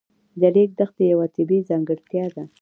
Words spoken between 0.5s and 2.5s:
ریګ دښتې یوه طبیعي ځانګړتیا ده.